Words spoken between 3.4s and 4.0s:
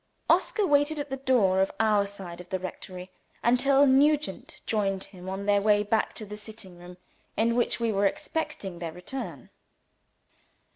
until